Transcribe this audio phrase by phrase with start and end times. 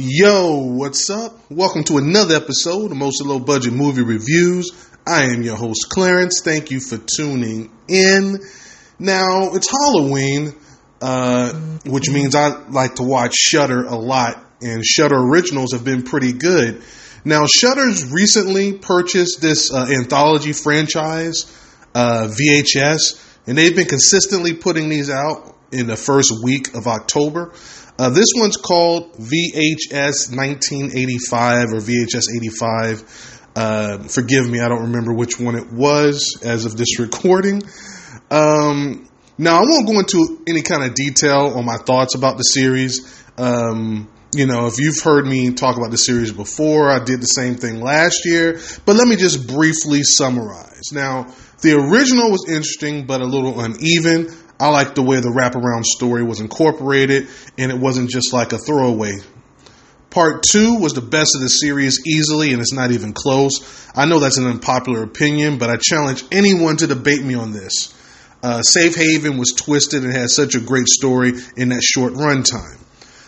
[0.00, 1.50] Yo, what's up?
[1.50, 4.70] Welcome to another episode of Most Low Budget Movie Reviews.
[5.04, 6.40] I am your host, Clarence.
[6.40, 8.38] Thank you for tuning in.
[9.00, 10.54] Now, it's Halloween,
[11.02, 11.52] uh,
[11.84, 16.32] which means I like to watch Shudder a lot, and Shudder originals have been pretty
[16.32, 16.80] good.
[17.24, 21.52] Now, Shudder's recently purchased this uh, anthology franchise,
[21.96, 27.52] uh, VHS, and they've been consistently putting these out in the first week of October.
[27.98, 33.50] Uh, this one's called VHS 1985 or VHS 85.
[33.56, 37.62] Uh, forgive me, I don't remember which one it was as of this recording.
[38.30, 42.42] Um, now, I won't go into any kind of detail on my thoughts about the
[42.42, 43.24] series.
[43.36, 47.26] Um, you know, if you've heard me talk about the series before, I did the
[47.26, 48.60] same thing last year.
[48.84, 50.92] But let me just briefly summarize.
[50.92, 54.36] Now, the original was interesting, but a little uneven.
[54.60, 58.58] I like the way the wraparound story was incorporated and it wasn't just like a
[58.58, 59.18] throwaway.
[60.10, 63.88] Part two was the best of the series easily and it's not even close.
[63.94, 67.94] I know that's an unpopular opinion, but I challenge anyone to debate me on this.
[68.42, 72.78] Uh, Safe Haven was twisted and had such a great story in that short runtime.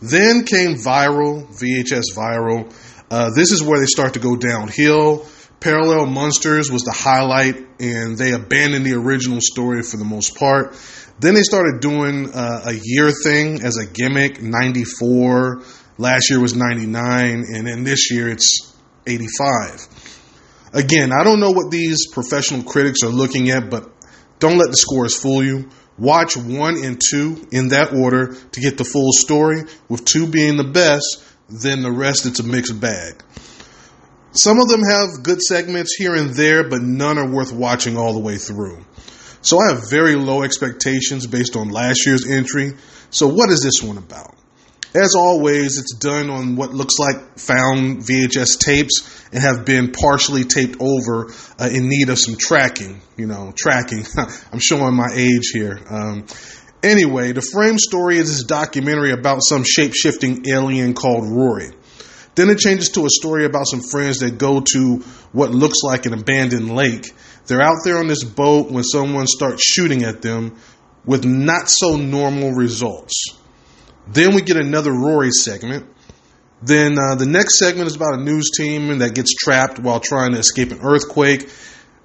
[0.00, 2.72] Then came Viral, VHS Viral.
[3.10, 5.26] Uh, this is where they start to go downhill.
[5.60, 10.74] Parallel Monsters was the highlight, and they abandoned the original story for the most part.
[11.20, 15.62] Then they started doing uh, a year thing as a gimmick 94.
[15.98, 18.74] Last year was 99, and then this year it's
[19.06, 19.86] 85.
[20.72, 23.90] Again, I don't know what these professional critics are looking at, but
[24.38, 25.68] don't let the scores fool you.
[25.98, 30.56] Watch one and two in that order to get the full story, with two being
[30.56, 33.22] the best, then the rest it's a mixed bag.
[34.32, 38.14] Some of them have good segments here and there, but none are worth watching all
[38.14, 38.82] the way through.
[39.42, 42.72] So I have very low expectations based on last year's entry.
[43.10, 44.34] So what is this one about?
[44.94, 50.44] As always, it's done on what looks like found VHS tapes and have been partially
[50.44, 53.00] taped over uh, in need of some tracking.
[53.16, 54.04] You know, tracking.
[54.52, 55.80] I'm showing my age here.
[55.90, 56.26] Um,
[56.82, 61.70] anyway, the frame story is this documentary about some shape shifting alien called Rory.
[62.34, 64.96] Then it changes to a story about some friends that go to
[65.32, 67.12] what looks like an abandoned lake
[67.46, 70.56] they're out there on this boat when someone starts shooting at them
[71.04, 73.36] with not so normal results.
[74.08, 75.86] Then we get another Rory segment.
[76.62, 80.32] Then uh, the next segment is about a news team that gets trapped while trying
[80.32, 81.50] to escape an earthquake.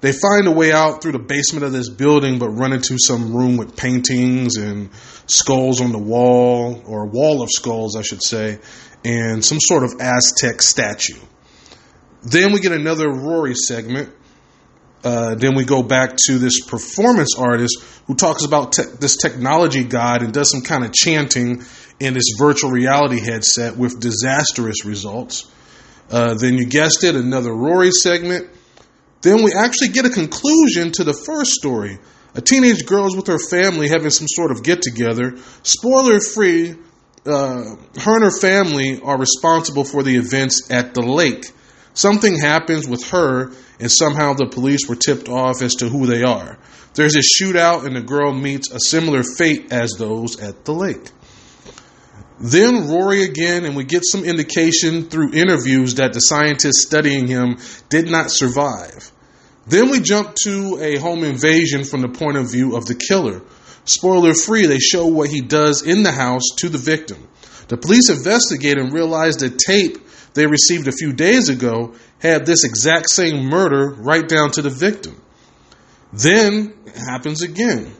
[0.00, 3.34] They find a way out through the basement of this building, but run into some
[3.36, 4.90] room with paintings and
[5.26, 8.58] skulls on the wall, or wall of skulls, I should say,
[9.04, 11.18] and some sort of Aztec statue.
[12.22, 14.12] Then we get another Rory segment
[15.04, 19.84] uh, then we go back to this performance artist who talks about te- this technology
[19.84, 21.62] god and does some kind of chanting
[22.00, 25.50] in this virtual reality headset with disastrous results.
[26.10, 28.48] Uh, then you guessed it, another Rory segment.
[29.20, 31.98] Then we actually get a conclusion to the first story.
[32.34, 35.36] A teenage girl is with her family having some sort of get together.
[35.62, 36.76] Spoiler free,
[37.26, 41.44] uh, her and her family are responsible for the events at the lake.
[41.98, 43.50] Something happens with her,
[43.80, 46.56] and somehow the police were tipped off as to who they are.
[46.94, 51.10] There's a shootout, and the girl meets a similar fate as those at the lake.
[52.38, 57.56] Then Rory again, and we get some indication through interviews that the scientists studying him
[57.88, 59.10] did not survive.
[59.68, 63.42] Then we jump to a home invasion from the point of view of the killer.
[63.84, 67.28] Spoiler free, they show what he does in the house to the victim.
[67.68, 69.98] The police investigate and realize the tape
[70.34, 74.70] they received a few days ago had this exact same murder right down to the
[74.70, 75.20] victim.
[76.12, 77.94] Then it happens again.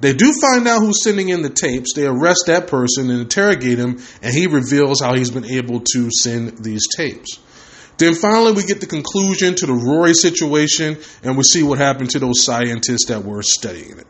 [0.00, 1.92] They do find out who's sending in the tapes.
[1.94, 6.10] They arrest that person and interrogate him, and he reveals how he's been able to
[6.10, 7.38] send these tapes.
[7.98, 12.10] Then finally, we get the conclusion to the Rory situation, and we see what happened
[12.10, 14.06] to those scientists that were studying it.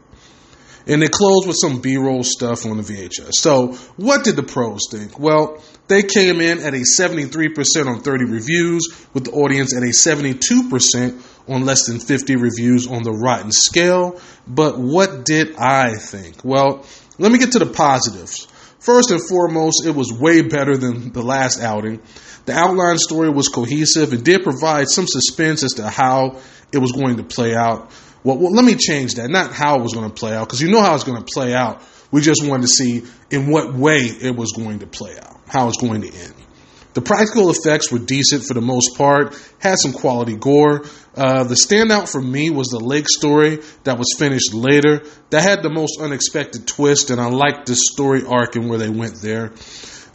[0.86, 3.34] And they close with some B roll stuff on the VHS.
[3.34, 5.18] So, what did the pros think?
[5.18, 9.92] Well, they came in at a 73% on 30 reviews, with the audience at a
[9.92, 14.20] 72% on less than 50 reviews on the Rotten scale.
[14.46, 16.44] But what did I think?
[16.44, 16.84] Well,
[17.18, 18.48] let me get to the positives.
[18.82, 22.02] First and foremost, it was way better than the last outing.
[22.46, 26.40] The outline story was cohesive and did provide some suspense as to how
[26.72, 27.92] it was going to play out.
[28.24, 29.30] Well, well, let me change that.
[29.30, 31.32] Not how it was going to play out, because you know how it's going to
[31.32, 31.80] play out.
[32.10, 35.68] We just wanted to see in what way it was going to play out, how
[35.68, 36.34] it's going to end.
[36.94, 40.84] The practical effects were decent for the most part, had some quality gore.
[41.16, 45.02] Uh, the standout for me was the lake story that was finished later.
[45.30, 48.90] That had the most unexpected twist, and I liked the story arc and where they
[48.90, 49.52] went there.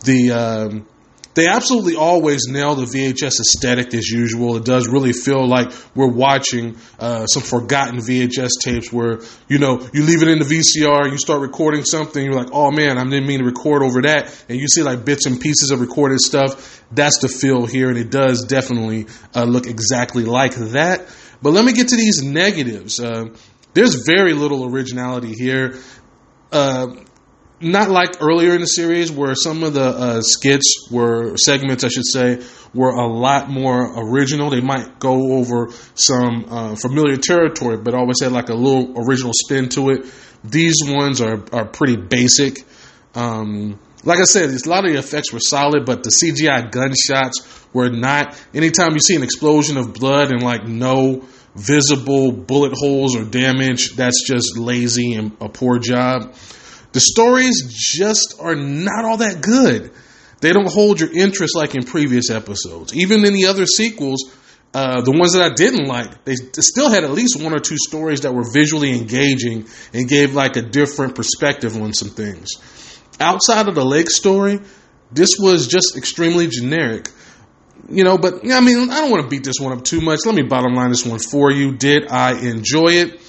[0.04, 0.88] The um,
[1.38, 4.56] They absolutely always nail the VHS aesthetic as usual.
[4.56, 9.88] It does really feel like we're watching uh, some forgotten VHS tapes where, you know,
[9.94, 13.04] you leave it in the VCR, you start recording something, you're like, oh man, I
[13.04, 14.46] didn't mean to record over that.
[14.50, 16.84] And you see like bits and pieces of recorded stuff.
[16.92, 19.06] That's the feel here, and it does definitely
[19.36, 21.08] uh, look exactly like that.
[21.44, 23.00] But let me get to these negatives.
[23.00, 23.26] Uh,
[23.76, 25.78] there's very little originality here.
[26.52, 26.96] Uh,
[27.60, 31.88] not like earlier in the series where some of the uh, skits were segments, I
[31.88, 32.44] should say,
[32.74, 34.50] were a lot more original.
[34.50, 39.32] They might go over some uh, familiar territory, but always had like a little original
[39.34, 40.06] spin to it.
[40.44, 42.64] These ones are are pretty basic.
[43.16, 47.66] Um, like I said, a lot of the effects were solid, but the CGI gunshots
[47.74, 48.40] were not.
[48.54, 51.26] Anytime you see an explosion of blood and like no
[51.56, 56.36] visible bullet holes or damage, that's just lazy and a poor job.
[56.94, 59.92] The stories just are not all that good.
[60.40, 62.96] They don't hold your interest like in previous episodes.
[62.96, 64.24] Even in the other sequels,
[64.74, 67.78] uh, the ones that I didn't like, they still had at least one or two
[67.78, 72.50] stories that were visually engaging and gave like a different perspective on some things.
[73.20, 74.60] Outside of the lake story,
[75.12, 77.10] this was just extremely generic.
[77.90, 80.20] You know, but I mean, I don't want to beat this one up too much.
[80.26, 81.76] Let me bottom line this one for you.
[81.76, 83.22] Did I enjoy it?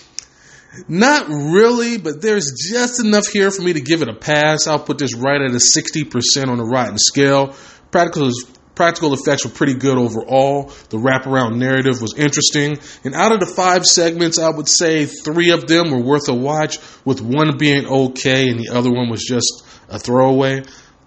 [0.87, 4.67] Not really, but there's just enough here for me to give it a pass.
[4.67, 7.55] I'll put this right at a 60% on the rotten scale.
[7.91, 8.31] Practical
[8.75, 10.71] practical effects were pretty good overall.
[10.91, 12.79] The wraparound narrative was interesting.
[13.03, 16.35] And out of the five segments, I would say three of them were worth a
[16.35, 20.63] watch, with one being okay and the other one was just a throwaway.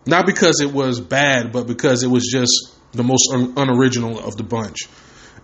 [0.06, 2.52] Not because it was bad, but because it was just
[2.92, 4.90] the most un- unoriginal of the bunch.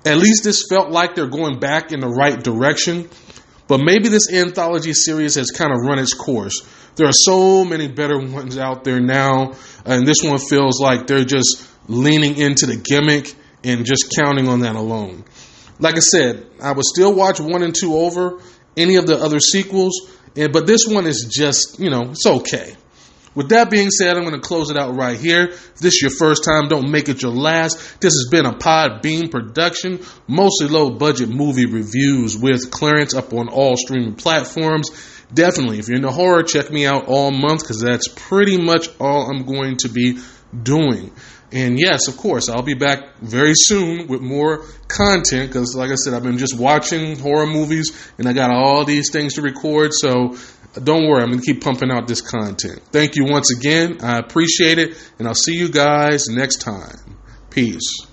[0.06, 3.10] At least this felt like they're going back in the right direction
[3.68, 6.66] but maybe this anthology series has kind of run its course.
[6.96, 9.54] There are so many better ones out there now,
[9.86, 13.34] and this one feels like they're just leaning into the gimmick
[13.64, 15.24] and just counting on that alone.
[15.80, 18.40] Like I said, I would still watch one and two over
[18.75, 22.75] any of the other sequels, but this one is just, you know, it's okay.
[23.38, 25.50] With that being said, I'm going to close it out right here.
[25.50, 27.78] If this is your first time, don't make it your last.
[28.01, 33.48] This has been a Podbean production, mostly low budget movie reviews with Clarence up on
[33.48, 34.89] all streaming platforms.
[35.31, 39.30] Definitely, if you're into horror, check me out all month because that's pretty much all
[39.30, 40.18] I'm going to be
[40.63, 41.12] doing.
[41.51, 45.95] And yes, of course, I'll be back very soon with more content because, like I
[45.95, 49.91] said, I've been just watching horror movies and I got all these things to record.
[49.94, 50.35] So
[50.83, 52.81] don't worry, I'm going to keep pumping out this content.
[52.91, 53.99] Thank you once again.
[54.01, 57.17] I appreciate it, and I'll see you guys next time.
[57.49, 58.05] Peace.